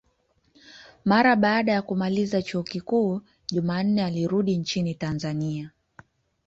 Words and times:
Mara 1.05 1.35
baada 1.35 1.71
ya 1.71 1.81
kumaliza 1.81 2.41
chuo 2.41 2.63
kikuu, 2.63 3.21
Jumanne 3.47 4.03
alirudi 4.05 4.57
nchini 4.57 4.95
Tanzania. 4.95 5.71